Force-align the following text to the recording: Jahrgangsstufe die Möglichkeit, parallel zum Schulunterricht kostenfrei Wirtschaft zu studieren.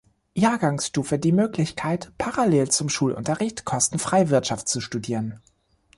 Jahrgangsstufe 0.33 1.19
die 1.19 1.31
Möglichkeit, 1.31 2.11
parallel 2.17 2.71
zum 2.71 2.89
Schulunterricht 2.89 3.65
kostenfrei 3.65 4.29
Wirtschaft 4.31 4.67
zu 4.67 4.81
studieren. 4.81 5.39